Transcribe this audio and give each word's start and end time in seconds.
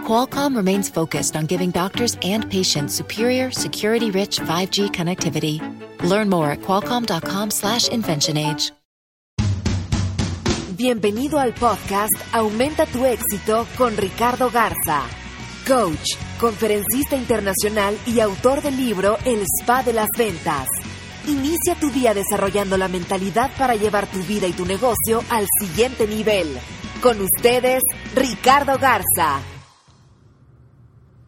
Qualcomm 0.00 0.56
remains 0.56 0.90
focused 0.90 1.36
on 1.36 1.46
giving 1.46 1.70
doctors 1.70 2.16
and 2.22 2.50
patients 2.50 2.94
superior, 2.94 3.52
security-rich 3.52 4.40
5G 4.40 4.90
connectivity. 4.90 5.60
Learn 6.02 6.28
more 6.28 6.50
at 6.50 6.62
qualcomm.com/inventionage. 6.62 8.72
Bienvenido 10.80 11.38
al 11.38 11.52
podcast 11.52 12.14
Aumenta 12.32 12.86
tu 12.86 13.04
éxito 13.04 13.66
con 13.76 13.98
Ricardo 13.98 14.50
Garza, 14.50 15.02
coach, 15.68 16.16
conferencista 16.40 17.16
internacional 17.16 17.98
y 18.06 18.20
autor 18.20 18.62
del 18.62 18.78
libro 18.78 19.18
El 19.26 19.42
Spa 19.42 19.82
de 19.82 19.92
las 19.92 20.08
Ventas. 20.16 20.68
Inicia 21.26 21.74
tu 21.78 21.90
día 21.90 22.14
desarrollando 22.14 22.78
la 22.78 22.88
mentalidad 22.88 23.50
para 23.58 23.74
llevar 23.74 24.06
tu 24.06 24.20
vida 24.20 24.46
y 24.46 24.54
tu 24.54 24.64
negocio 24.64 25.22
al 25.28 25.46
siguiente 25.60 26.06
nivel. 26.06 26.58
Con 27.02 27.20
ustedes, 27.20 27.82
Ricardo 28.14 28.78
Garza. 28.78 29.42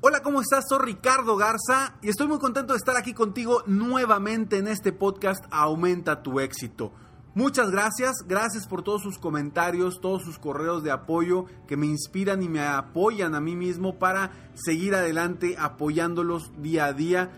Hola, 0.05 0.21
¿cómo 0.21 0.41
estás? 0.41 0.65
Soy 0.69 0.81
Ricardo 0.81 1.37
Garza 1.37 1.95
y 2.03 2.09
estoy 2.09 2.27
muy 2.27 2.41
contento 2.41 2.73
de 2.73 2.79
estar 2.79 2.97
aquí 2.97 3.15
contigo 3.15 3.63
nuevamente 3.67 4.59
en 4.59 4.67
este 4.67 4.93
podcast 4.93 5.45
Aumenta 5.53 6.25
tu 6.25 6.41
éxito. 6.41 6.91
Muchas 7.37 7.71
gracias, 7.71 8.17
gracias 8.27 8.67
por 8.67 8.83
todos 8.83 9.01
sus 9.01 9.17
comentarios, 9.19 10.01
todos 10.01 10.25
sus 10.25 10.41
correos 10.41 10.83
de 10.83 10.91
apoyo 10.91 11.45
que 11.69 11.77
me 11.77 11.87
inspiran 11.87 12.43
y 12.43 12.49
me 12.49 12.67
apoyan 12.67 13.37
a 13.37 13.41
mí 13.41 13.55
mismo 13.55 14.01
para 14.01 14.33
seguir 14.55 14.97
adelante 14.97 15.55
apoyándolos 15.57 16.51
día 16.61 16.87
a 16.87 16.93
día. 16.95 17.31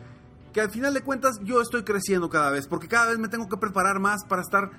Que 0.55 0.63
al 0.63 0.71
final 0.71 0.95
de 0.95 1.03
cuentas 1.03 1.41
yo 1.43 1.61
estoy 1.61 1.83
creciendo 1.85 2.31
cada 2.31 2.51
vez, 2.51 2.67
porque 2.67 2.89
cada 2.89 3.09
vez 3.09 3.19
me 3.19 3.29
tengo 3.29 3.47
que 3.47 3.59
preparar 3.59 4.01
más 4.01 4.25
para 4.27 4.41
estar 4.41 4.71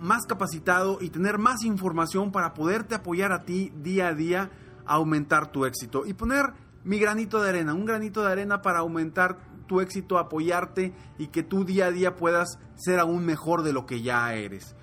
más 0.00 0.26
capacitado 0.26 0.98
y 1.00 1.10
tener 1.10 1.38
más 1.38 1.62
información 1.62 2.32
para 2.32 2.54
poderte 2.54 2.96
apoyar 2.96 3.30
a 3.30 3.44
ti 3.44 3.72
día 3.76 4.08
a 4.08 4.14
día 4.14 4.50
aumentar 4.86 5.50
tu 5.50 5.64
éxito 5.64 6.04
y 6.06 6.12
poner 6.12 6.63
mi 6.84 6.98
granito 6.98 7.42
de 7.42 7.48
arena, 7.48 7.74
un 7.74 7.86
granito 7.86 8.22
de 8.22 8.32
arena 8.32 8.62
para 8.62 8.80
aumentar 8.80 9.38
tu 9.66 9.80
éxito, 9.80 10.18
apoyarte 10.18 10.92
y 11.18 11.28
que 11.28 11.42
tú 11.42 11.64
día 11.64 11.86
a 11.86 11.90
día 11.90 12.16
puedas 12.16 12.58
ser 12.76 13.00
aún 13.00 13.24
mejor 13.24 13.62
de 13.62 13.72
lo 13.72 13.86
que 13.86 14.02
ya 14.02 14.32
eres. 14.34 14.76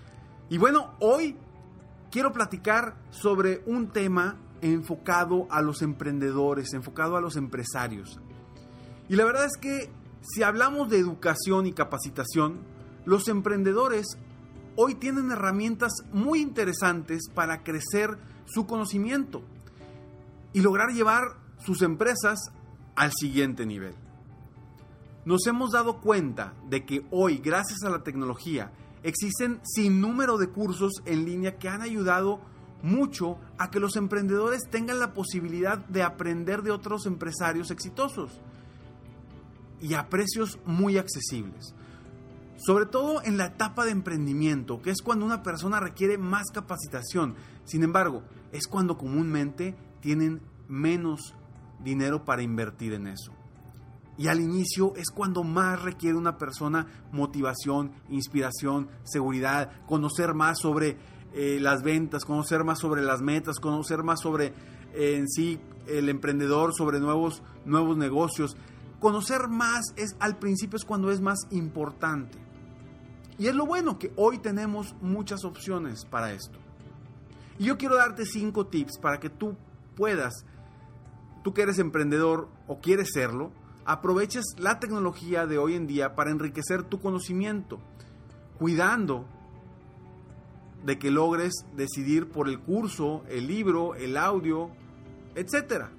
Y 0.50 0.58
bueno, 0.58 0.96
hoy 1.00 1.38
quiero 2.10 2.34
platicar 2.34 2.96
sobre 3.10 3.62
un 3.66 3.90
tema 3.90 4.38
enfocado 4.62 5.48
a 5.50 5.62
los 5.62 5.82
emprendedores, 5.82 6.74
enfocado 6.74 7.16
a 7.18 7.22
los 7.22 7.36
empresarios. 7.36 8.20
Y 9.08 9.16
la 9.16 9.26
verdad 9.26 9.46
es 9.46 9.58
que 9.58 9.92
si 10.22 10.44
hablamos 10.44 10.90
de 10.90 11.00
educación 11.00 11.66
y 11.66 11.74
capacitación, 11.74 12.60
los 13.06 13.28
emprendedores 13.28 14.18
hoy 14.76 14.96
tienen 14.96 15.32
herramientas 15.32 15.92
muy 16.12 16.40
interesantes 16.40 17.24
para 17.34 17.64
crecer 17.64 18.18
su 18.46 18.66
conocimiento 18.66 19.42
y 20.54 20.62
lograr 20.62 20.90
llevar 20.90 21.41
sus 21.64 21.82
empresas 21.82 22.40
al 22.96 23.12
siguiente 23.12 23.66
nivel. 23.66 23.96
Nos 25.26 25.46
hemos 25.46 25.72
dado 25.72 26.02
cuenta 26.02 26.54
de 26.68 26.86
que 26.86 27.06
hoy, 27.12 27.38
gracias 27.38 27.84
a 27.84 27.90
la 27.90 28.04
tecnología, 28.04 28.72
existen 29.04 29.60
sin 29.64 30.02
número 30.02 30.38
de 30.38 30.50
cursos 30.50 30.94
en 31.06 31.26
línea 31.26 31.58
que 31.58 31.70
han 31.70 31.82
ayudado 31.82 32.42
mucho 32.82 33.38
a 33.58 33.70
que 33.70 33.80
los 33.80 33.96
emprendedores 33.96 34.64
tengan 34.70 35.00
la 35.00 35.14
posibilidad 35.14 35.78
de 35.78 36.04
aprender 36.04 36.64
de 36.64 36.72
otros 36.72 37.06
empresarios 37.06 37.70
exitosos 37.70 38.42
y 39.80 39.94
a 39.94 40.10
precios 40.10 40.60
muy 40.66 40.98
accesibles. 40.98 41.76
Sobre 42.58 42.86
todo 42.86 43.24
en 43.24 43.38
la 43.38 43.48
etapa 43.48 43.86
de 43.86 43.92
emprendimiento, 43.92 44.82
que 44.82 44.92
es 44.92 45.02
cuando 45.02 45.26
una 45.26 45.42
persona 45.42 45.80
requiere 45.80 46.18
más 46.18 46.48
capacitación. 46.54 47.36
Sin 47.66 47.84
embargo, 47.84 48.24
es 48.52 48.68
cuando 48.68 48.98
comúnmente 48.98 49.76
tienen 50.00 50.42
menos 50.68 51.36
dinero 51.84 52.26
para 52.26 52.42
invertir 52.42 52.94
en 52.94 53.08
eso. 53.08 53.34
Y 54.18 54.28
al 54.28 54.40
inicio 54.40 54.94
es 54.96 55.10
cuando 55.10 55.44
más 55.44 55.82
requiere 55.82 56.16
una 56.16 56.38
persona 56.38 56.86
motivación, 57.12 57.92
inspiración, 58.10 58.90
seguridad, 59.04 59.72
conocer 59.88 60.34
más 60.34 60.60
sobre 60.60 60.98
eh, 61.34 61.60
las 61.60 61.82
ventas, 61.82 62.26
conocer 62.26 62.64
más 62.64 62.80
sobre 62.80 63.02
las 63.02 63.22
metas, 63.22 63.60
conocer 63.60 64.04
más 64.04 64.20
sobre 64.20 64.54
eh, 64.94 65.16
en 65.16 65.28
sí 65.30 65.60
el 65.88 66.10
emprendedor, 66.10 66.74
sobre 66.76 67.00
nuevos, 67.00 67.42
nuevos 67.66 67.98
negocios. 67.98 68.58
Conocer 69.00 69.48
más 69.48 69.82
es 69.96 70.16
al 70.20 70.38
principio 70.38 70.78
es 70.78 70.86
cuando 70.86 71.10
es 71.10 71.22
más 71.22 71.40
importante. 71.50 72.38
Y 73.40 73.48
es 73.48 73.56
lo 73.56 73.66
bueno 73.66 73.98
que 73.98 74.14
hoy 74.18 74.38
tenemos 74.38 74.94
muchas 75.02 75.46
opciones 75.46 76.06
para 76.06 76.32
esto. 76.32 76.60
Y 77.58 77.66
yo 77.66 77.78
quiero 77.78 77.96
darte 77.96 78.26
cinco 78.26 78.68
tips 78.68 79.00
para 79.00 79.20
que 79.20 79.30
tú 79.30 79.56
puedas 79.96 80.46
tú 81.44 81.54
que 81.54 81.64
eres 81.64 81.80
emprendedor 81.80 82.48
o 82.68 82.80
quieres 82.80 83.10
serlo, 83.14 83.52
aproveches 83.86 84.46
la 84.58 84.80
tecnología 84.80 85.48
de 85.48 85.58
hoy 85.58 85.76
en 85.76 85.88
día 85.88 86.16
para 86.16 86.32
enriquecer 86.32 86.84
tu 86.84 87.00
conocimiento, 87.00 87.80
cuidando 88.58 89.26
de 90.84 90.98
que 90.98 91.12
logres 91.12 91.54
decidir 91.76 92.30
por 92.30 92.50
el 92.50 92.60
curso, 92.60 93.24
el 93.30 93.48
libro, 93.48 93.96
el 93.96 94.18
audio, 94.18 94.70
etcétera, 95.36 95.92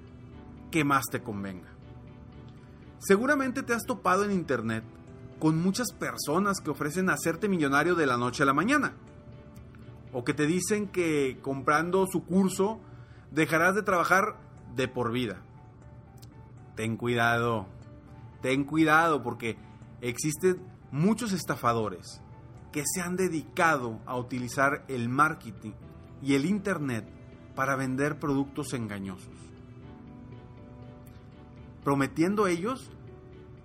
que 0.71 0.83
más 0.83 1.05
te 1.11 1.21
convenga. 1.21 1.69
Seguramente 2.99 3.63
te 3.63 3.73
has 3.73 3.83
topado 3.83 4.23
en 4.23 4.31
internet 4.31 4.83
con 5.39 5.61
muchas 5.61 5.91
personas 5.91 6.61
que 6.61 6.71
ofrecen 6.71 7.09
hacerte 7.09 7.49
millonario 7.49 7.95
de 7.95 8.05
la 8.05 8.17
noche 8.17 8.43
a 8.43 8.45
la 8.45 8.53
mañana. 8.53 8.93
O 10.13 10.23
que 10.23 10.33
te 10.33 10.45
dicen 10.45 10.87
que 10.87 11.37
comprando 11.41 12.07
su 12.07 12.23
curso 12.23 12.79
dejarás 13.31 13.75
de 13.75 13.83
trabajar 13.83 14.37
de 14.75 14.87
por 14.87 15.11
vida. 15.11 15.41
Ten 16.75 16.97
cuidado, 16.97 17.67
ten 18.41 18.63
cuidado 18.63 19.21
porque 19.21 19.57
existen 20.01 20.61
muchos 20.91 21.33
estafadores 21.33 22.21
que 22.71 22.83
se 22.85 23.01
han 23.01 23.15
dedicado 23.15 23.99
a 24.05 24.17
utilizar 24.17 24.83
el 24.87 25.07
marketing 25.07 25.73
y 26.21 26.33
el 26.33 26.45
Internet 26.45 27.05
para 27.55 27.75
vender 27.75 28.19
productos 28.19 28.73
engañosos. 28.73 29.33
Prometiendo 31.83 32.47
ellos 32.47 32.89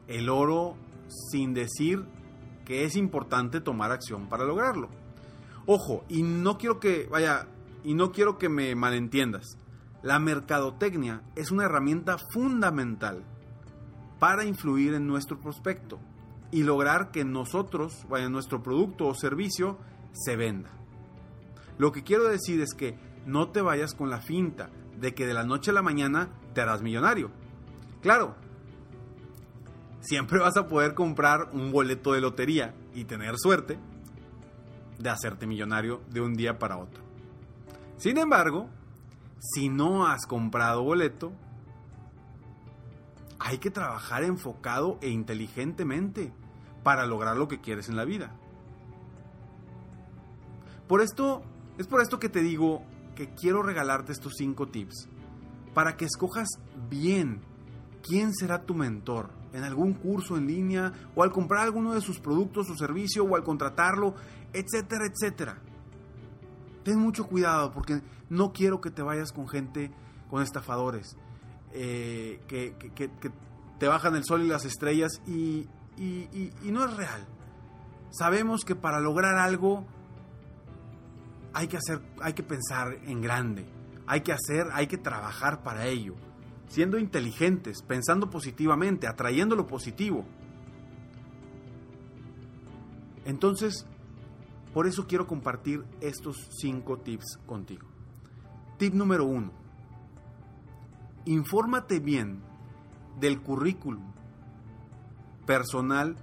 el 0.08 0.28
oro 0.28 0.76
sin 1.30 1.54
decir 1.54 2.04
que 2.64 2.84
es 2.84 2.96
importante 2.96 3.60
tomar 3.60 3.92
acción 3.92 4.28
para 4.28 4.44
lograrlo. 4.44 4.90
Ojo, 5.66 6.04
y 6.08 6.22
no 6.22 6.58
quiero 6.58 6.80
que, 6.80 7.06
vaya, 7.10 7.48
y 7.84 7.94
no 7.94 8.12
quiero 8.12 8.38
que 8.38 8.48
me 8.48 8.74
malentiendas. 8.74 9.58
La 10.08 10.18
mercadotecnia 10.18 11.20
es 11.36 11.50
una 11.50 11.66
herramienta 11.66 12.16
fundamental 12.32 13.26
para 14.18 14.46
influir 14.46 14.94
en 14.94 15.06
nuestro 15.06 15.38
prospecto 15.38 16.00
y 16.50 16.62
lograr 16.62 17.10
que 17.10 17.26
nosotros, 17.26 18.06
vaya, 18.08 18.30
nuestro 18.30 18.62
producto 18.62 19.06
o 19.06 19.14
servicio 19.14 19.76
se 20.12 20.34
venda. 20.34 20.70
Lo 21.76 21.92
que 21.92 22.04
quiero 22.04 22.24
decir 22.24 22.62
es 22.62 22.72
que 22.72 22.98
no 23.26 23.50
te 23.50 23.60
vayas 23.60 23.92
con 23.92 24.08
la 24.08 24.22
finta 24.22 24.70
de 24.98 25.12
que 25.12 25.26
de 25.26 25.34
la 25.34 25.44
noche 25.44 25.72
a 25.72 25.74
la 25.74 25.82
mañana 25.82 26.30
te 26.54 26.62
harás 26.62 26.80
millonario. 26.80 27.30
Claro, 28.00 28.34
siempre 30.00 30.38
vas 30.38 30.56
a 30.56 30.68
poder 30.68 30.94
comprar 30.94 31.50
un 31.52 31.70
boleto 31.70 32.14
de 32.14 32.22
lotería 32.22 32.74
y 32.94 33.04
tener 33.04 33.36
suerte 33.36 33.78
de 34.98 35.10
hacerte 35.10 35.46
millonario 35.46 36.00
de 36.08 36.22
un 36.22 36.32
día 36.32 36.58
para 36.58 36.78
otro. 36.78 37.02
Sin 37.98 38.16
embargo, 38.16 38.70
si 39.40 39.68
no 39.68 40.06
has 40.06 40.26
comprado 40.26 40.82
boleto, 40.82 41.32
hay 43.38 43.58
que 43.58 43.70
trabajar 43.70 44.24
enfocado 44.24 44.98
e 45.00 45.10
inteligentemente 45.10 46.32
para 46.82 47.06
lograr 47.06 47.36
lo 47.36 47.48
que 47.48 47.60
quieres 47.60 47.88
en 47.88 47.96
la 47.96 48.04
vida. 48.04 48.32
Por 50.88 51.02
esto, 51.02 51.42
es 51.76 51.86
por 51.86 52.00
esto 52.00 52.18
que 52.18 52.28
te 52.28 52.40
digo 52.40 52.82
que 53.14 53.34
quiero 53.34 53.62
regalarte 53.62 54.12
estos 54.12 54.34
cinco 54.36 54.68
tips 54.68 55.08
para 55.74 55.96
que 55.96 56.06
escojas 56.06 56.48
bien 56.88 57.40
quién 58.02 58.34
será 58.34 58.64
tu 58.64 58.74
mentor 58.74 59.30
en 59.52 59.64
algún 59.64 59.94
curso 59.94 60.36
en 60.36 60.46
línea 60.46 60.92
o 61.14 61.22
al 61.22 61.30
comprar 61.30 61.64
alguno 61.64 61.94
de 61.94 62.00
sus 62.00 62.20
productos 62.20 62.68
o 62.70 62.76
servicio 62.76 63.24
o 63.24 63.36
al 63.36 63.44
contratarlo, 63.44 64.14
etcétera, 64.52 65.06
etcétera 65.06 65.62
ten 66.88 66.98
mucho 66.98 67.26
cuidado 67.26 67.70
porque 67.70 68.00
no 68.30 68.54
quiero 68.54 68.80
que 68.80 68.90
te 68.90 69.02
vayas 69.02 69.30
con 69.30 69.46
gente, 69.46 69.90
con 70.30 70.42
estafadores, 70.42 71.18
eh, 71.74 72.40
que, 72.48 72.74
te 73.78 73.86
bajan 73.86 74.16
el 74.16 74.24
sol 74.24 74.42
y 74.42 74.48
las 74.48 74.64
estrellas 74.64 75.20
y, 75.26 75.68
y 75.98 76.70
no 76.72 76.86
es 76.86 76.96
real. 76.96 77.26
Sabemos 78.10 78.64
que 78.64 78.74
para 78.74 79.00
lograr 79.00 79.36
algo 79.36 79.84
hay 81.52 81.68
que 81.68 81.76
hacer, 81.76 82.00
hay 82.22 82.32
que 82.32 82.42
pensar 82.42 82.94
en 83.04 83.20
grande, 83.20 83.66
hay 84.06 84.22
que 84.22 84.32
hacer, 84.32 84.68
hay 84.72 84.86
que 84.86 84.96
trabajar 84.96 85.62
para 85.62 85.88
ello, 85.88 86.14
siendo 86.68 86.96
inteligentes, 86.98 87.82
pensando 87.82 88.30
positivamente, 88.30 89.06
atrayendo 89.06 89.56
lo 89.56 89.66
positivo. 89.66 90.24
Entonces, 93.26 93.86
por 94.78 94.86
eso 94.86 95.08
quiero 95.08 95.26
compartir 95.26 95.84
estos 96.00 96.36
cinco 96.52 96.98
tips 96.98 97.40
contigo. 97.46 97.88
Tip 98.76 98.94
número 98.94 99.24
uno. 99.24 99.50
Infórmate 101.24 101.98
bien 101.98 102.44
del 103.18 103.42
currículum 103.42 104.12
personal 105.46 106.14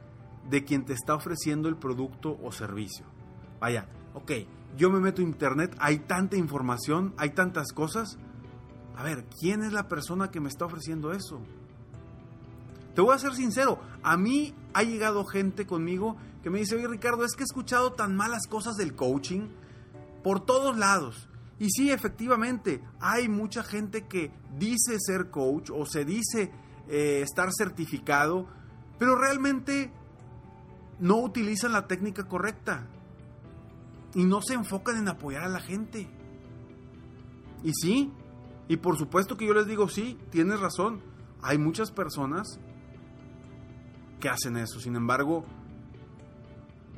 de 0.49 0.63
quien 0.63 0.85
te 0.85 0.93
está 0.93 1.15
ofreciendo 1.15 1.67
el 1.67 1.75
producto 1.75 2.39
o 2.41 2.53
servicio. 2.53 3.05
Vaya, 3.59 3.89
ok, 4.13 4.31
yo 4.77 4.89
me 4.89 5.01
meto 5.01 5.21
a 5.21 5.25
internet, 5.25 5.75
hay 5.77 5.99
tanta 5.99 6.37
información, 6.37 7.13
hay 7.17 7.31
tantas 7.31 7.73
cosas. 7.73 8.17
A 8.95 9.03
ver, 9.03 9.25
¿quién 9.37 9.63
es 9.63 9.73
la 9.73 9.89
persona 9.89 10.31
que 10.31 10.39
me 10.39 10.47
está 10.47 10.63
ofreciendo 10.63 11.11
eso? 11.11 11.41
Te 12.95 13.01
voy 13.01 13.13
a 13.13 13.19
ser 13.19 13.33
sincero, 13.35 13.79
a 14.03 14.15
mí 14.15 14.55
ha 14.73 14.83
llegado 14.83 15.25
gente 15.25 15.67
conmigo 15.67 16.15
que 16.41 16.49
me 16.49 16.59
dice, 16.59 16.75
oye 16.75 16.87
Ricardo, 16.87 17.25
es 17.25 17.35
que 17.35 17.43
he 17.43 17.45
escuchado 17.45 17.93
tan 17.93 18.15
malas 18.15 18.47
cosas 18.47 18.75
del 18.75 18.95
coaching 18.95 19.49
por 20.23 20.45
todos 20.45 20.77
lados. 20.77 21.27
Y 21.59 21.69
sí, 21.71 21.91
efectivamente, 21.91 22.81
hay 22.99 23.27
mucha 23.27 23.63
gente 23.63 24.07
que 24.07 24.31
dice 24.57 24.97
ser 24.99 25.29
coach 25.29 25.71
o 25.71 25.85
se 25.85 26.05
dice 26.05 26.51
eh, 26.87 27.21
estar 27.21 27.49
certificado, 27.51 28.47
pero 28.97 29.15
realmente 29.15 29.91
no 30.99 31.17
utilizan 31.17 31.73
la 31.73 31.87
técnica 31.87 32.27
correcta 32.27 32.87
y 34.13 34.23
no 34.23 34.41
se 34.41 34.53
enfocan 34.53 34.97
en 34.97 35.09
apoyar 35.09 35.43
a 35.43 35.49
la 35.49 35.59
gente. 35.59 36.07
Y 37.61 37.73
sí, 37.73 38.13
y 38.69 38.77
por 38.77 38.97
supuesto 38.97 39.35
que 39.35 39.47
yo 39.47 39.53
les 39.53 39.67
digo, 39.67 39.89
sí, 39.89 40.17
tienes 40.29 40.59
razón, 40.61 41.01
hay 41.41 41.57
muchas 41.57 41.91
personas 41.91 42.59
que 44.19 44.29
hacen 44.29 44.57
eso, 44.57 44.79
sin 44.79 44.95
embargo, 44.95 45.45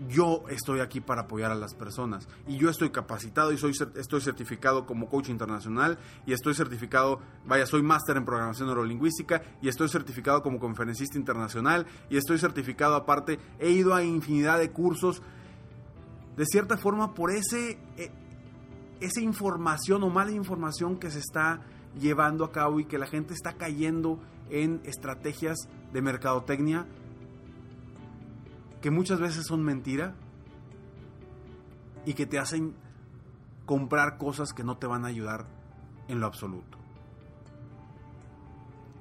yo 0.08 0.44
estoy 0.50 0.80
aquí 0.80 1.02
para 1.02 1.22
apoyar 1.22 1.52
a 1.52 1.56
las 1.56 1.74
personas. 1.74 2.28
Y 2.48 2.58
yo 2.58 2.70
estoy 2.70 2.90
capacitado 2.90 3.52
y 3.52 3.58
soy 3.58 3.74
estoy 3.96 4.22
certificado 4.22 4.86
como 4.86 5.10
coach 5.10 5.30
internacional 5.30 5.98
y 6.26 6.34
estoy 6.34 6.54
certificado, 6.54 7.20
vaya, 7.46 7.66
soy 7.66 7.82
máster 7.82 8.18
en 8.18 8.26
programación 8.26 8.68
neurolingüística 8.68 9.42
y 9.62 9.70
estoy 9.70 9.90
certificado 9.90 10.44
como 10.44 10.60
conferencista 10.60 11.18
internacional 11.18 11.88
y 12.10 12.18
estoy 12.18 12.38
certificado 12.38 12.96
aparte, 12.96 13.40
he 13.60 13.72
ido 13.72 13.96
a 13.96 14.04
infinidad 14.04 14.60
de 14.60 14.72
cursos. 14.72 15.22
De 16.36 16.46
cierta 16.46 16.78
forma 16.78 17.16
por 17.16 17.32
ese 17.32 17.80
e, 17.98 18.12
esa 19.00 19.22
información 19.22 20.04
o 20.04 20.10
mala 20.10 20.32
información 20.32 20.98
que 20.98 21.12
se 21.12 21.20
está 21.20 21.62
llevando 22.00 22.46
a 22.46 22.52
cabo 22.52 22.80
y 22.80 22.86
que 22.86 22.98
la 22.98 23.08
gente 23.08 23.34
está 23.34 23.54
cayendo 23.54 24.20
en 24.50 24.82
estrategias 24.86 25.58
de 25.94 26.02
mercadotecnia 26.02 26.86
que 28.88 28.92
muchas 28.92 29.20
veces 29.20 29.46
son 29.46 29.66
mentira 29.66 30.16
y 32.06 32.14
que 32.14 32.26
te 32.26 32.40
hacen 32.40 32.74
comprar 33.66 34.18
cosas 34.18 34.54
que 34.54 34.64
no 34.64 34.78
te 34.78 34.88
van 34.88 35.04
a 35.04 35.10
ayudar 35.10 35.46
en 36.08 36.22
lo 36.22 36.26
absoluto. 36.26 36.78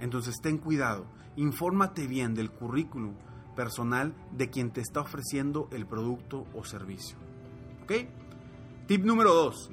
Entonces 0.01 0.41
ten 0.43 0.59
cuidado, 0.59 1.07
infórmate 1.37 2.09
bien 2.09 2.35
del 2.35 2.51
currículum 2.51 3.15
personal 3.55 4.13
de 4.33 4.51
quien 4.51 4.73
te 4.73 4.81
está 4.81 5.03
ofreciendo 5.03 5.69
el 5.71 5.87
producto 5.87 6.49
o 6.53 6.65
servicio. 6.65 7.17
¿Ok? 7.85 7.93
Tip 8.89 9.05
número 9.05 9.35
2. 9.35 9.71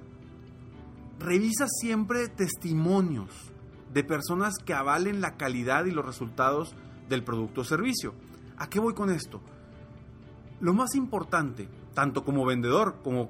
Revisa 1.17 1.65
siempre 1.67 2.27
testimonios 2.27 3.51
de 3.91 4.03
personas 4.03 4.59
que 4.63 4.75
avalen 4.75 5.21
la 5.21 5.37
calidad 5.37 5.85
y 5.85 5.91
los 5.91 6.05
resultados 6.05 6.75
del 7.09 7.23
producto 7.23 7.61
o 7.61 7.63
servicio. 7.63 8.13
¿A 8.57 8.69
qué 8.69 8.79
voy 8.79 8.93
con 8.93 9.09
esto? 9.09 9.41
Lo 10.59 10.73
más 10.73 10.95
importante, 10.95 11.69
tanto 11.93 12.23
como 12.23 12.45
vendedor 12.45 13.01
como, 13.03 13.29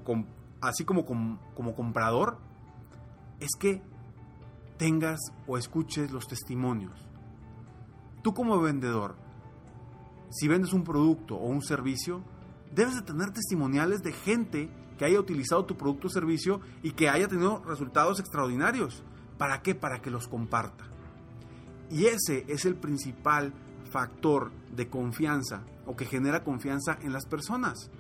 así 0.62 0.86
como, 0.86 1.06
como 1.06 1.76
comprador, 1.76 2.38
es 3.40 3.50
que 3.60 3.82
tengas 4.78 5.20
o 5.48 5.58
escuches 5.58 6.12
los 6.12 6.28
testimonios. 6.28 6.94
Tú 8.22 8.34
como 8.34 8.60
vendedor, 8.62 9.16
si 10.30 10.48
vendes 10.48 10.74
un 10.74 10.84
producto 10.84 11.36
o 11.36 11.48
un 11.48 11.62
servicio, 11.62 12.24
debes 12.74 12.96
de 12.96 13.02
tener 13.02 13.32
testimoniales 13.32 14.02
de 14.02 14.14
gente 14.14 14.70
que 14.98 15.06
haya 15.06 15.20
utilizado 15.20 15.66
tu 15.66 15.78
producto 15.78 16.08
o 16.08 16.10
servicio 16.10 16.62
y 16.82 16.92
que 16.92 17.10
haya 17.10 17.28
tenido 17.28 17.64
resultados 17.66 18.20
extraordinarios. 18.20 19.04
¿Para 19.38 19.62
qué? 19.62 19.76
Para 19.76 20.02
que 20.02 20.12
los 20.12 20.28
comparta. 20.28 20.86
Y 21.90 22.06
ese 22.06 22.46
es 22.48 22.66
el 22.66 22.76
principal 22.76 23.54
factor 23.94 24.52
de 24.76 24.90
confianza 24.90 25.62
o 25.86 25.96
que 25.96 26.06
genera 26.06 26.44
confianza 26.44 26.98
en 27.04 27.14
las 27.14 27.28
personas. 27.28 27.92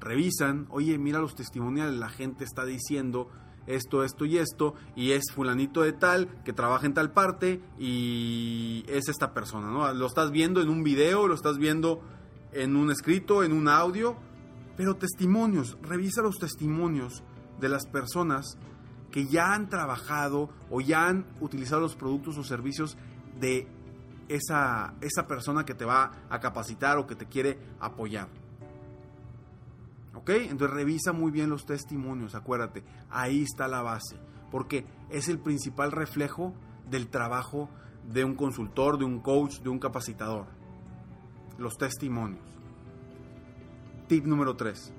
Revisan, 0.00 0.66
oye, 0.68 0.98
mira 0.98 1.18
los 1.18 1.34
testimoniales, 1.34 1.98
la 1.98 2.10
gente 2.10 2.44
está 2.44 2.66
diciendo 2.66 3.30
esto, 3.66 4.04
esto 4.04 4.26
y 4.26 4.36
esto, 4.36 4.74
y 4.96 5.12
es 5.12 5.32
fulanito 5.32 5.80
de 5.80 5.92
tal, 5.92 6.28
que 6.44 6.52
trabaja 6.52 6.84
en 6.86 6.94
tal 6.94 7.12
parte, 7.12 7.62
y 7.78 8.84
es 8.88 9.08
esta 9.08 9.32
persona, 9.32 9.68
¿no? 9.68 9.90
Lo 9.94 10.06
estás 10.06 10.30
viendo 10.30 10.60
en 10.60 10.68
un 10.68 10.82
video, 10.82 11.26
lo 11.26 11.34
estás 11.34 11.56
viendo 11.56 12.02
en 12.52 12.76
un 12.76 12.90
escrito, 12.90 13.44
en 13.44 13.52
un 13.52 13.68
audio, 13.68 14.16
pero 14.76 14.96
testimonios, 14.96 15.78
revisa 15.80 16.20
los 16.20 16.38
testimonios 16.38 17.22
de 17.60 17.68
las 17.68 17.86
personas 17.86 18.58
que 19.10 19.26
ya 19.26 19.54
han 19.54 19.70
trabajado 19.70 20.50
o 20.70 20.80
ya 20.80 21.06
han 21.06 21.24
utilizado 21.40 21.80
los 21.80 21.94
productos 21.94 22.36
o 22.36 22.44
servicios 22.44 22.98
de 23.40 23.68
esa, 24.28 24.94
esa 25.00 25.26
persona 25.26 25.64
que 25.64 25.74
te 25.74 25.84
va 25.84 26.12
a 26.28 26.40
capacitar 26.40 26.98
o 26.98 27.06
que 27.06 27.14
te 27.14 27.26
quiere 27.26 27.58
apoyar. 27.80 28.28
¿Ok? 30.14 30.30
Entonces 30.30 30.70
revisa 30.70 31.12
muy 31.12 31.30
bien 31.30 31.50
los 31.50 31.64
testimonios, 31.64 32.34
acuérdate, 32.34 32.84
ahí 33.10 33.42
está 33.42 33.66
la 33.66 33.82
base, 33.82 34.18
porque 34.50 34.86
es 35.10 35.28
el 35.28 35.38
principal 35.38 35.90
reflejo 35.90 36.54
del 36.88 37.08
trabajo 37.08 37.68
de 38.08 38.24
un 38.24 38.34
consultor, 38.34 38.98
de 38.98 39.04
un 39.04 39.20
coach, 39.20 39.60
de 39.60 39.68
un 39.68 39.78
capacitador. 39.78 40.46
Los 41.58 41.76
testimonios. 41.76 42.44
Tip 44.08 44.26
número 44.26 44.56
3. 44.56 44.92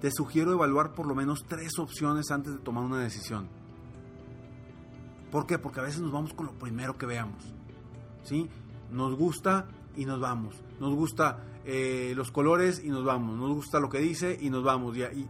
Te 0.00 0.10
sugiero 0.10 0.52
evaluar 0.52 0.94
por 0.94 1.06
lo 1.06 1.14
menos 1.14 1.44
tres 1.46 1.78
opciones 1.78 2.30
antes 2.30 2.54
de 2.54 2.58
tomar 2.60 2.84
una 2.84 3.00
decisión. 3.00 3.59
¿Por 5.30 5.46
qué? 5.46 5.58
Porque 5.58 5.80
a 5.80 5.84
veces 5.84 6.00
nos 6.00 6.12
vamos 6.12 6.32
con 6.34 6.46
lo 6.46 6.52
primero 6.52 6.98
que 6.98 7.06
veamos. 7.06 7.42
¿sí? 8.24 8.48
Nos 8.90 9.14
gusta 9.16 9.66
y 9.96 10.04
nos 10.04 10.20
vamos. 10.20 10.56
Nos 10.78 10.94
gusta 10.94 11.38
eh, 11.64 12.12
los 12.16 12.30
colores 12.30 12.82
y 12.84 12.88
nos 12.88 13.04
vamos. 13.04 13.38
Nos 13.38 13.50
gusta 13.52 13.80
lo 13.80 13.88
que 13.88 13.98
dice 13.98 14.36
y 14.40 14.50
nos 14.50 14.64
vamos. 14.64 14.96
Y, 14.96 15.28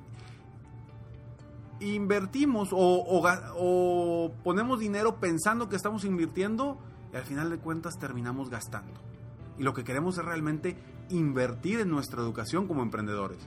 invertimos 1.81 2.71
o, 2.73 2.77
o, 2.79 4.33
ponemos 4.45 4.79
dinero 4.79 5.19
pensando 5.19 5.71
que 5.71 5.77
estamos 5.77 6.05
invirtiendo 6.05 6.79
y 7.11 7.17
al 7.17 7.25
final 7.25 7.49
de 7.51 7.59
cuentas 7.59 7.99
terminamos 7.99 8.51
gastando. 8.51 9.01
Y 9.59 9.63
lo 9.63 9.73
que 9.73 9.85
queremos 9.85 10.19
es 10.19 10.25
realmente 10.25 10.77
invertir 11.09 11.81
en 11.81 11.91
nuestra 11.91 12.21
educación 12.21 12.67
como 12.67 12.83
emprendedores. 12.83 13.39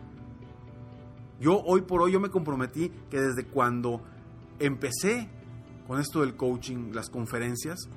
Yo 1.40 1.62
hoy 1.62 1.82
por 1.82 2.02
hoy 2.02 2.12
yo 2.12 2.20
me 2.20 2.30
comprometí 2.30 2.90
que 3.10 3.20
desde 3.20 3.46
cuando 3.46 4.02
empecé 4.60 5.30
con 5.88 6.00
esto 6.00 6.22
del 6.22 6.36
coaching, 6.36 6.92
las 6.94 7.10
conferencias, 7.10 7.90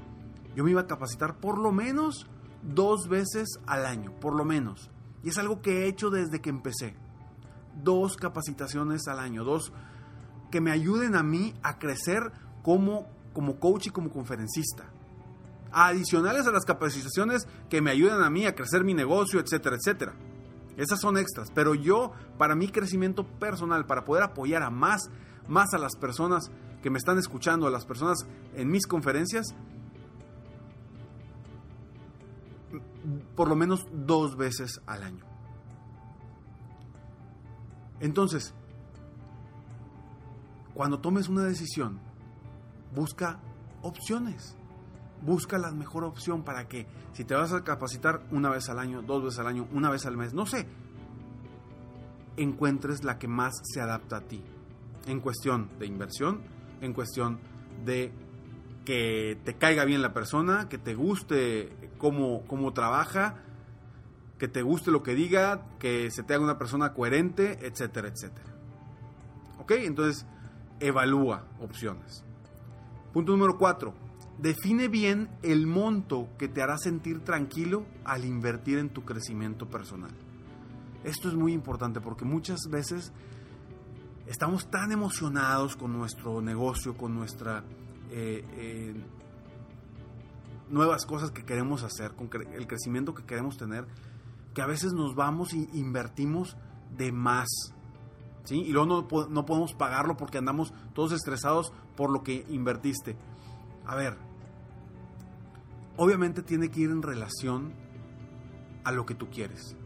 yo 0.55 0.65
me 0.65 0.71
iba 0.71 0.83
a 0.83 0.87
capacitar 0.87 1.37
por 1.37 1.59
lo 1.59 1.73
menos 1.73 2.27
dos 2.63 3.09
veces 3.09 3.59
al 3.67 3.87
año, 3.87 4.13
por 4.21 4.35
lo 4.35 4.45
menos. 4.45 4.91
Y 5.23 5.29
es 5.29 5.39
algo 5.39 5.61
que 5.61 5.85
he 5.85 5.89
hecho 5.89 6.11
desde 6.11 6.41
que 6.41 6.51
empecé. 6.51 6.97
Dos 7.83 8.17
capacitaciones 8.17 9.07
al 9.09 9.19
año, 9.19 9.45
dos 9.45 9.73
que 10.51 10.61
me 10.61 10.71
ayuden 10.71 11.15
a 11.15 11.23
mí 11.23 11.55
a 11.63 11.79
crecer 11.79 12.33
como, 12.63 13.09
como 13.33 13.59
coach 13.59 13.89
y 13.89 13.91
como 13.91 14.11
conferencista. 14.11 14.85
Adicionales 15.73 16.47
a 16.47 16.53
las 16.53 16.65
capacitaciones 16.65 17.47
que 17.69 17.83
me 17.83 17.91
ayudan 17.91 18.23
a 18.23 18.31
mí 18.31 18.47
a 18.47 18.55
crecer 18.55 18.85
mi 18.85 18.95
negocio, 18.95 19.41
etcétera, 19.41 19.77
etcétera. 19.77 20.15
Esas 20.77 21.01
son 21.01 21.17
extras, 21.17 21.51
pero 21.55 21.75
yo, 21.75 22.13
para 22.37 22.55
mi 22.55 22.69
crecimiento 22.69 23.27
personal, 23.27 23.87
para 23.87 24.05
poder 24.05 24.23
apoyar 24.23 24.63
a 24.63 24.71
más, 24.71 25.09
más 25.49 25.73
a 25.73 25.79
las 25.79 25.97
personas 25.97 26.51
que 26.83 26.91
me 26.91 26.99
están 26.99 27.19
escuchando, 27.19 27.67
a 27.67 27.71
las 27.71 27.87
personas 27.87 28.27
en 28.55 28.71
mis 28.71 28.87
conferencias, 28.87 29.55
por 33.35 33.49
lo 33.49 33.57
menos 33.57 33.87
dos 33.93 34.37
veces 34.37 34.81
al 34.87 35.03
año. 35.03 35.25
Entonces, 38.01 38.55
cuando 40.75 41.01
tomes 41.01 41.29
una 41.29 41.45
decisión, 41.45 42.01
busca 42.95 43.41
opciones. 43.83 44.56
Busca 45.27 45.59
la 45.59 45.73
mejor 45.73 46.05
opción 46.05 46.45
para 46.45 46.69
que 46.69 46.87
si 47.13 47.25
te 47.25 47.35
vas 47.35 47.53
a 47.53 47.65
capacitar 47.65 48.23
una 48.31 48.49
vez 48.49 48.69
al 48.69 48.79
año, 48.79 49.03
dos 49.03 49.25
veces 49.25 49.41
al 49.41 49.49
año, 49.49 49.67
una 49.73 49.91
vez 49.91 50.07
al 50.07 50.17
mes, 50.17 50.33
no 50.33 50.47
sé, 50.47 50.69
encuentres 52.37 53.03
la 53.03 53.19
que 53.19 53.27
más 53.27 53.55
se 53.65 53.81
adapta 53.81 54.19
a 54.19 54.21
ti. 54.21 54.45
En 55.07 55.21
cuestión 55.21 55.69
de 55.81 55.87
inversión, 55.87 56.43
en 56.81 56.93
cuestión 56.93 57.41
de 57.85 58.13
que 58.85 59.37
te 59.45 59.55
caiga 59.55 59.85
bien 59.85 60.01
la 60.01 60.15
persona, 60.15 60.69
que 60.69 60.79
te 60.79 60.95
guste 60.95 61.91
cómo, 61.99 62.45
cómo 62.47 62.73
trabaja, 62.73 63.43
que 64.39 64.47
te 64.47 64.63
guste 64.63 64.93
lo 64.93 65.03
que 65.03 65.17
diga, 65.17 65.67
que 65.81 66.13
se 66.13 66.23
te 66.23 66.35
haga 66.35 66.45
una 66.45 66.57
persona 66.57 66.95
coherente, 66.95 67.67
etcétera, 67.67 68.09
etcétera. 68.09 68.55
¿Ok? 69.59 69.73
Entonces, 69.73 70.25
evalúa 70.79 71.47
opciones. 71.59 72.25
Punto 73.13 73.33
número 73.33 73.59
4. 73.59 74.06
Define 74.39 74.89
bien 74.89 75.31
el 75.43 75.67
monto 75.67 76.29
que 76.39 76.49
te 76.49 76.63
hará 76.63 76.77
sentir 76.77 77.21
tranquilo 77.25 77.87
al 78.05 78.25
invertir 78.25 78.79
en 78.79 78.91
tu 78.91 79.05
crecimiento 79.05 79.67
personal. 79.67 80.11
Esto 81.05 81.29
es 81.29 81.35
muy 81.35 81.53
importante 81.53 82.01
porque 82.01 82.25
muchas 82.25 82.61
veces 82.71 83.13
estamos 84.27 84.69
tan 84.71 84.93
emocionados 84.93 85.77
con 85.77 85.93
nuestro 85.93 86.43
negocio, 86.43 86.97
con 86.97 87.15
nuestra 87.15 87.65
eh, 88.11 88.45
eh, 88.57 89.05
nuevas 90.69 91.07
cosas 91.07 91.31
que 91.31 91.45
queremos 91.45 91.83
hacer, 91.83 92.13
con 92.13 92.29
el 92.53 92.67
crecimiento 92.67 93.15
que 93.15 93.25
queremos 93.25 93.57
tener, 93.57 93.87
que 94.53 94.63
a 94.63 94.67
veces 94.67 94.93
nos 94.93 95.15
vamos 95.15 95.55
y 95.55 95.69
invertimos 95.73 96.57
de 96.97 97.11
más. 97.11 97.49
¿sí? 98.45 98.57
Y 98.57 98.73
luego 98.73 98.87
no, 98.87 99.29
no 99.29 99.47
podemos 99.47 99.73
pagarlo 99.73 100.17
porque 100.17 100.39
andamos 100.39 100.75
todos 100.93 101.13
estresados 101.13 101.73
por 101.97 102.11
lo 102.11 102.23
que 102.23 102.45
invertiste. 102.51 103.17
A 103.87 103.95
ver, 103.95 104.26
obviamente 105.97 106.43
tiene 106.43 106.71
que 106.71 106.81
ir 106.81 106.91
en 106.91 107.03
relación 107.03 107.73
a 108.85 108.93
lo 108.93 109.05
que 109.07 109.15
tú 109.15 109.29
quieres. 109.29 109.77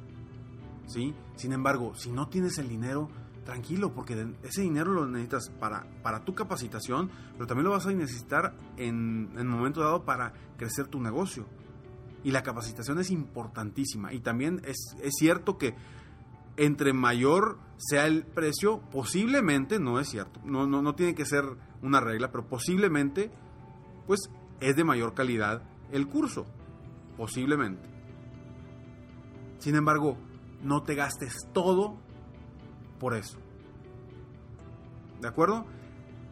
¿sí? 0.87 1.15
Sin 1.37 1.53
embargo, 1.53 1.95
si 1.95 2.11
no 2.11 2.29
tienes 2.29 2.59
el 2.59 2.69
dinero, 2.69 3.09
tranquilo, 3.45 3.95
porque 3.95 4.35
ese 4.43 4.63
dinero 4.63 4.93
lo 4.93 5.07
necesitas 5.07 5.51
para, 5.59 5.87
para 6.03 6.25
tu 6.25 6.35
capacitación, 6.35 7.11
pero 7.35 7.47
también 7.47 7.65
lo 7.65 7.71
vas 7.71 7.87
a 7.87 7.93
necesitar 7.93 8.55
en, 8.77 9.31
el 9.37 9.45
momento 9.45 9.81
dado 9.81 10.05
para 10.05 10.33
crecer 10.57 10.87
tu 10.89 11.01
negocio. 11.01 11.47
Y 12.23 12.33
la 12.33 12.43
capacitación 12.43 12.99
es 12.99 13.11
importantísima. 13.11 14.13
Y 14.13 14.21
también 14.21 14.61
es, 14.65 14.95
es 15.03 15.15
cierto 15.19 15.57
que 15.57 15.75
entre 16.57 16.93
mayor 16.93 17.59
sea 17.79 18.07
el 18.07 18.25
precio, 18.25 18.81
posiblemente, 18.91 19.79
no 19.79 19.99
es 19.99 20.09
cierto, 20.09 20.41
no, 20.45 20.67
no, 20.67 20.83
no 20.83 20.95
tiene 20.95 21.15
que 21.15 21.25
ser 21.25 21.45
una 21.81 22.01
regla, 22.01 22.31
pero 22.31 22.47
posiblemente, 22.47 23.31
pues 24.07 24.21
es 24.61 24.77
de 24.77 24.85
mayor 24.85 25.15
calidad 25.15 25.63
el 25.93 26.07
curso, 26.09 26.47
posiblemente. 27.17 27.89
Sin 29.59 29.75
embargo, 29.75 30.17
no 30.63 30.83
te 30.83 30.95
gastes 30.95 31.35
todo 31.53 31.99
por 32.99 33.15
eso. 33.15 33.39
¿De 35.21 35.29
acuerdo? 35.29 35.67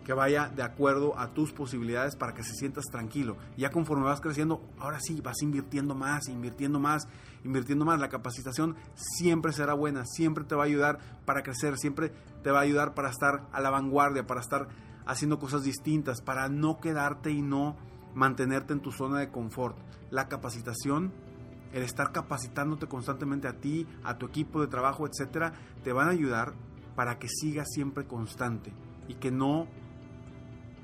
Que 0.05 0.15
vaya 0.15 0.49
de 0.49 0.63
acuerdo 0.63 1.19
a 1.19 1.35
tus 1.35 1.53
posibilidades 1.53 2.17
para 2.17 2.33
que 2.33 2.43
se 2.43 2.55
sientas 2.55 2.87
tranquilo. 2.87 3.37
Ya 3.59 3.71
conforme 3.71 4.05
vas 4.05 4.23
creciendo, 4.23 4.63
ahora 4.79 4.99
sí, 5.01 5.21
vas 5.21 5.43
invirtiendo 5.43 5.95
más, 5.95 6.29
invirtiendo 6.29 6.81
más, 6.81 7.07
invirtiendo 7.45 7.85
más. 7.85 8.01
La 8.01 8.09
capacitación 8.09 8.77
siempre 8.95 9.53
será 9.53 9.75
buena, 9.75 10.07
siempre 10.07 10.45
te 10.45 10.55
va 10.55 10.63
a 10.63 10.67
ayudar 10.67 10.99
para 11.27 11.43
crecer, 11.43 11.77
siempre 11.77 12.13
te 12.43 12.51
va 12.51 12.61
a 12.61 12.63
ayudar 12.63 12.95
para 12.95 13.11
estar 13.11 13.47
a 13.53 13.61
la 13.61 13.69
vanguardia, 13.69 14.27
para 14.27 14.41
estar 14.41 14.69
haciendo 15.05 15.39
cosas 15.39 15.63
distintas, 15.63 16.23
para 16.23 16.49
no 16.49 16.81
quedarte 16.81 17.31
y 17.31 17.43
no 17.43 17.77
mantenerte 18.19 18.73
en 18.73 18.81
tu 18.81 18.93
zona 18.93 19.21
de 19.21 19.31
confort. 19.31 19.79
La 20.11 20.29
capacitación 20.29 21.13
el 21.73 21.83
estar 21.83 22.13
capacitándote 22.13 22.87
constantemente 22.87 23.49
a 23.49 23.61
ti, 23.61 23.87
a 24.03 24.19
tu 24.19 24.27
equipo 24.27 24.61
de 24.61 24.69
trabajo, 24.69 25.07
etcétera, 25.07 25.53
te 25.83 25.93
van 25.93 26.09
a 26.09 26.13
ayudar 26.13 26.55
para 26.95 27.19
que 27.19 27.29
sigas 27.29 27.69
siempre 27.71 28.07
constante 28.07 28.73
y 29.07 29.15
que 29.15 29.31
no 29.31 29.67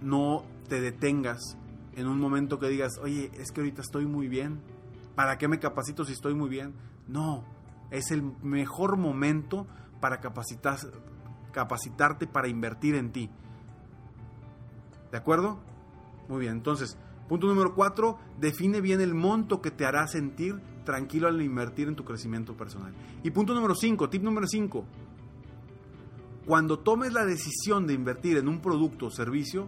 no 0.01 0.45
te 0.69 0.81
detengas 0.81 1.57
en 1.95 2.07
un 2.07 2.21
momento 2.21 2.59
que 2.59 2.69
digas, 2.69 2.99
"Oye, 3.03 3.31
es 3.35 3.53
que 3.53 3.61
ahorita 3.61 3.81
estoy 3.81 4.07
muy 4.07 4.29
bien. 4.29 4.61
¿Para 5.15 5.39
qué 5.39 5.49
me 5.49 5.59
capacito 5.59 6.05
si 6.05 6.13
estoy 6.13 6.35
muy 6.35 6.51
bien?" 6.51 6.75
No, 7.09 7.45
es 7.91 8.11
el 8.11 8.23
mejor 8.43 8.99
momento 8.99 9.67
para 10.01 10.21
capacitar, 10.21 10.77
capacitarte 11.53 12.27
para 12.27 12.49
invertir 12.49 12.97
en 12.97 13.13
ti. 13.13 13.31
¿De 15.11 15.17
acuerdo? 15.17 15.61
Muy 16.29 16.41
bien, 16.41 16.55
entonces, 16.55 16.99
punto 17.29 17.47
número 17.47 17.75
cuatro, 17.75 18.19
define 18.39 18.81
bien 18.81 19.01
el 19.01 19.15
monto 19.15 19.61
que 19.61 19.71
te 19.71 19.87
hará 19.87 20.07
sentir 20.07 20.61
tranquilo 20.85 21.29
al 21.29 21.41
invertir 21.41 21.89
en 21.89 21.97
tu 21.97 22.05
crecimiento 22.05 22.57
personal. 22.57 22.95
Y 23.23 23.31
punto 23.31 23.55
número 23.55 23.75
5, 23.75 24.09
tip 24.11 24.23
número 24.23 24.47
5. 24.47 24.85
Cuando 26.47 26.79
tomes 26.79 27.13
la 27.13 27.25
decisión 27.25 27.87
de 27.87 27.95
invertir 27.95 28.37
en 28.37 28.49
un 28.49 28.61
producto 28.61 29.07
o 29.07 29.11
servicio, 29.11 29.67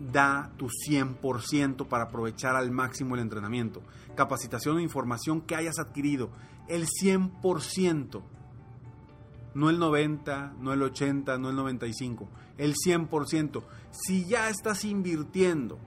da 0.00 0.50
tu 0.56 0.68
100% 0.68 1.86
para 1.86 2.04
aprovechar 2.04 2.56
al 2.56 2.70
máximo 2.70 3.14
el 3.14 3.20
entrenamiento, 3.20 3.82
capacitación 4.16 4.76
o 4.76 4.80
información 4.80 5.42
que 5.42 5.54
hayas 5.54 5.78
adquirido. 5.78 6.30
El 6.68 6.86
100%. 6.86 8.22
No 9.52 9.68
el 9.68 9.78
90, 9.78 10.54
no 10.60 10.72
el 10.72 10.82
80, 10.82 11.36
no 11.38 11.50
el 11.50 11.56
95. 11.56 12.28
El 12.56 12.74
100%. 12.74 13.62
Si 13.90 14.24
ya 14.24 14.48
estás 14.48 14.84
invirtiendo 14.84 15.78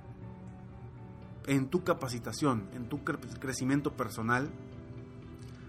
en 1.47 1.67
tu 1.67 1.83
capacitación, 1.83 2.69
en 2.73 2.87
tu 2.87 3.03
crecimiento 3.03 3.93
personal, 3.93 4.49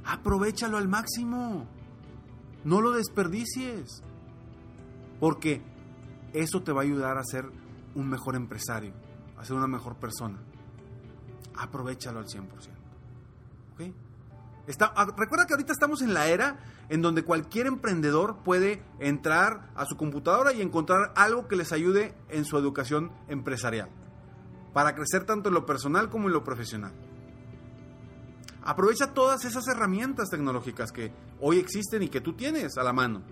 aprovechalo 0.04 0.76
al 0.76 0.88
máximo. 0.88 1.66
No 2.64 2.81
lo 2.81 2.93
desperdicies. 2.93 4.02
Porque 5.21 5.62
eso 6.33 6.62
te 6.62 6.73
va 6.73 6.81
a 6.81 6.85
ayudar 6.85 7.19
a 7.19 7.25
ser 7.25 7.47
un 7.95 8.09
mejor 8.09 8.37
empresario, 8.37 8.93
a 9.37 9.45
ser 9.45 9.57
una 9.57 9.66
mejor 9.66 9.97
persona. 9.97 10.38
Aprovechalo 11.57 12.19
al 12.19 12.26
100%. 12.26 12.75
Está, 14.66 14.87
ah, 14.97 15.07
recuerda 15.14 15.47
que 15.47 15.52
ahorita 15.52 15.75
estamos 15.75 16.00
en 16.00 16.14
la 16.14 16.28
era 16.28 16.57
en 16.88 17.02
donde 17.02 17.23
cualquier 17.23 17.66
emprendedor 17.66 18.38
puede 18.38 18.83
entrar 18.99 19.71
a 19.75 19.85
su 19.85 19.99
computadora 19.99 20.54
y 20.54 20.62
encontrar 20.62 21.12
algo 21.16 21.49
que 21.49 21.57
les 21.57 21.71
ayude 21.71 22.14
en 22.31 22.47
su 22.47 22.57
educación 22.57 23.12
empresarial 23.28 23.90
para 24.75 24.95
crecer 24.95 25.25
tanto 25.25 25.49
en 25.49 25.54
lo 25.54 25.64
personal 25.64 26.11
como 26.11 26.26
en 26.26 26.35
lo 26.35 26.45
profesional. 26.45 26.93
Aprovecha 28.62 29.14
todas 29.14 29.45
esas 29.45 29.66
herramientas 29.69 30.28
tecnológicas 30.31 30.90
que 30.90 31.12
hoy 31.40 31.59
existen 31.59 32.02
y 32.02 32.09
que 32.09 32.21
tú 32.21 32.33
tienes 32.33 32.76
a 32.76 32.83
la 32.83 32.93
mano. 32.93 33.23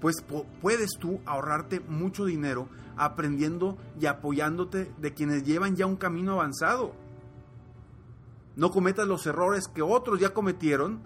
Pues 0.00 0.24
puedes 0.62 0.90
tú 0.98 1.20
ahorrarte 1.26 1.80
mucho 1.80 2.24
dinero 2.24 2.68
aprendiendo 2.96 3.76
y 3.98 4.06
apoyándote 4.06 4.92
de 4.98 5.14
quienes 5.14 5.42
llevan 5.42 5.74
ya 5.74 5.86
un 5.86 5.96
camino 5.96 6.32
avanzado. 6.32 6.94
No 8.56 8.70
cometas 8.70 9.08
los 9.08 9.26
errores 9.26 9.68
que 9.68 9.82
otros 9.82 10.20
ya 10.20 10.34
cometieron. 10.34 11.00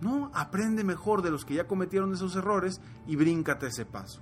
No, 0.00 0.30
aprende 0.34 0.84
mejor 0.84 1.22
de 1.22 1.30
los 1.30 1.44
que 1.44 1.54
ya 1.54 1.66
cometieron 1.66 2.12
esos 2.12 2.34
errores 2.34 2.80
y 3.06 3.16
bríncate 3.16 3.66
ese 3.66 3.84
paso. 3.84 4.20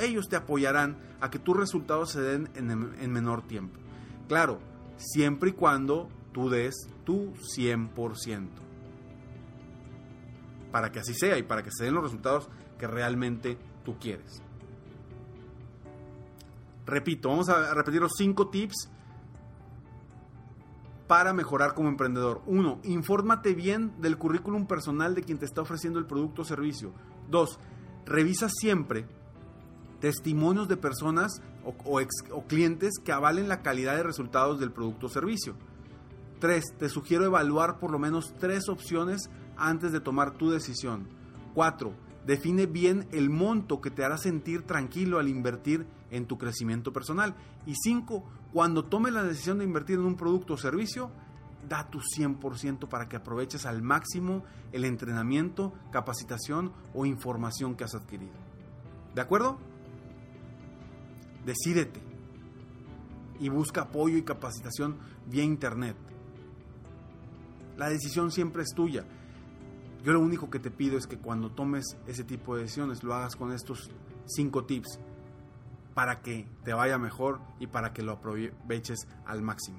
Ellos 0.00 0.28
te 0.28 0.36
apoyarán 0.36 0.98
a 1.20 1.30
que 1.30 1.38
tus 1.38 1.56
resultados 1.56 2.10
se 2.10 2.20
den 2.20 2.50
en, 2.54 3.12
menor 3.12 3.42
tiempo. 3.46 3.78
Claro, 4.28 4.60
siempre 4.96 5.50
y 5.50 5.52
cuando 5.52 6.08
tú 6.32 6.50
des 6.50 6.74
tu 7.04 7.32
100%. 7.56 8.48
Para 10.70 10.92
que 10.92 11.00
así 11.00 11.14
sea 11.14 11.38
y 11.38 11.42
para 11.42 11.62
que 11.62 11.70
se 11.70 11.84
den 11.84 11.94
los 11.94 12.04
resultados 12.04 12.48
que 12.78 12.86
realmente 12.86 13.58
tú 13.84 13.98
quieres. 13.98 14.42
Repito, 16.84 17.30
vamos 17.30 17.48
a 17.48 17.74
repetir 17.74 18.00
los 18.00 18.12
5 18.16 18.48
tips 18.48 18.90
para 21.06 21.32
mejorar 21.32 21.74
como 21.74 21.88
emprendedor. 21.88 22.42
1. 22.46 22.80
Infórmate 22.84 23.54
bien 23.54 24.00
del 24.00 24.18
currículum 24.18 24.66
personal 24.66 25.14
de 25.14 25.22
quien 25.22 25.38
te 25.38 25.44
está 25.44 25.62
ofreciendo 25.62 25.98
el 25.98 26.06
producto 26.06 26.42
o 26.42 26.44
servicio. 26.44 26.92
2. 27.30 27.58
Revisa 28.06 28.48
siempre 28.48 29.06
testimonios 30.06 30.68
de 30.68 30.76
personas 30.76 31.42
o, 31.64 32.44
clientes 32.46 33.00
que 33.04 33.10
avalen 33.10 33.48
la 33.48 33.60
calidad 33.60 33.96
de 33.96 34.04
resultados 34.04 34.60
del 34.60 34.70
producto 34.70 35.06
o 35.06 35.08
servicio. 35.08 35.56
3. 36.38 36.62
Te 36.78 36.88
sugiero 36.88 37.24
evaluar 37.24 37.80
por 37.80 37.90
lo 37.90 37.98
menos 37.98 38.32
tres 38.38 38.68
opciones 38.68 39.28
antes 39.56 39.90
de 39.90 39.98
tomar 39.98 40.34
tu 40.34 40.48
decisión. 40.48 41.08
4. 41.54 41.92
Define 42.24 42.66
bien 42.66 43.08
el 43.10 43.30
monto 43.30 43.80
que 43.80 43.90
te 43.90 44.04
hará 44.04 44.16
sentir 44.16 44.62
tranquilo 44.62 45.18
al 45.18 45.26
invertir 45.26 45.88
en 46.12 46.26
tu 46.26 46.38
crecimiento 46.38 46.92
personal. 46.92 47.34
Y 47.66 47.74
5. 47.74 48.22
Cuando 48.52 48.84
tomes 48.84 49.12
la 49.12 49.24
decisión 49.24 49.58
de 49.58 49.64
invertir 49.64 49.98
en 49.98 50.04
un 50.04 50.14
producto 50.14 50.54
o 50.54 50.56
servicio, 50.56 51.10
da 51.68 51.90
tu 51.90 51.98
100% 51.98 52.88
para 52.88 53.08
que 53.08 53.16
aproveches 53.16 53.66
al 53.66 53.82
máximo 53.82 54.44
el 54.70 54.84
entrenamiento, 54.84 55.72
capacitación 55.90 56.70
o 56.94 57.06
información 57.06 57.74
que 57.74 57.82
has 57.82 57.96
adquirido. 57.96 58.34
¿De 59.16 59.20
acuerdo? 59.20 59.58
Decídete 61.46 62.02
y 63.38 63.48
busca 63.48 63.82
apoyo 63.82 64.18
y 64.18 64.22
capacitación 64.22 64.96
vía 65.26 65.44
internet. 65.44 65.96
La 67.76 67.88
decisión 67.88 68.32
siempre 68.32 68.64
es 68.64 68.74
tuya. 68.74 69.04
Yo 70.02 70.12
lo 70.12 70.20
único 70.20 70.50
que 70.50 70.58
te 70.58 70.72
pido 70.72 70.98
es 70.98 71.06
que 71.06 71.18
cuando 71.18 71.52
tomes 71.52 71.84
ese 72.08 72.24
tipo 72.24 72.56
de 72.56 72.62
decisiones 72.62 73.04
lo 73.04 73.14
hagas 73.14 73.36
con 73.36 73.52
estos 73.52 73.90
cinco 74.24 74.64
tips 74.64 74.98
para 75.94 76.20
que 76.20 76.48
te 76.64 76.74
vaya 76.74 76.98
mejor 76.98 77.40
y 77.60 77.68
para 77.68 77.92
que 77.92 78.02
lo 78.02 78.12
aproveches 78.12 79.06
al 79.24 79.42
máximo. 79.42 79.78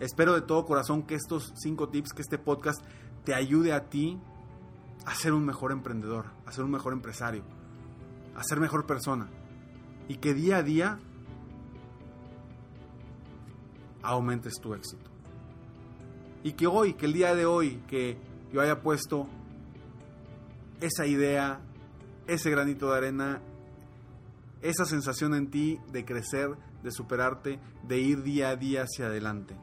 Espero 0.00 0.34
de 0.34 0.42
todo 0.42 0.66
corazón 0.66 1.04
que 1.04 1.14
estos 1.14 1.54
cinco 1.56 1.88
tips, 1.88 2.12
que 2.12 2.20
este 2.20 2.36
podcast 2.36 2.84
te 3.24 3.34
ayude 3.34 3.72
a 3.72 3.88
ti 3.88 4.20
a 5.06 5.14
ser 5.14 5.32
un 5.32 5.46
mejor 5.46 5.72
emprendedor, 5.72 6.26
a 6.44 6.52
ser 6.52 6.64
un 6.64 6.72
mejor 6.72 6.92
empresario, 6.92 7.42
a 8.34 8.44
ser 8.44 8.60
mejor 8.60 8.84
persona. 8.84 9.30
Y 10.08 10.16
que 10.16 10.34
día 10.34 10.58
a 10.58 10.62
día 10.62 10.98
aumentes 14.02 14.54
tu 14.60 14.74
éxito. 14.74 15.10
Y 16.42 16.52
que 16.52 16.66
hoy, 16.66 16.94
que 16.94 17.06
el 17.06 17.12
día 17.12 17.34
de 17.34 17.44
hoy, 17.44 17.82
que 17.88 18.16
yo 18.52 18.60
haya 18.60 18.80
puesto 18.80 19.26
esa 20.80 21.06
idea, 21.06 21.60
ese 22.26 22.50
granito 22.50 22.90
de 22.90 22.96
arena, 22.96 23.42
esa 24.62 24.84
sensación 24.84 25.34
en 25.34 25.50
ti 25.50 25.80
de 25.90 26.04
crecer, 26.04 26.50
de 26.82 26.90
superarte, 26.90 27.58
de 27.86 27.98
ir 27.98 28.22
día 28.22 28.50
a 28.50 28.56
día 28.56 28.82
hacia 28.82 29.06
adelante. 29.06 29.56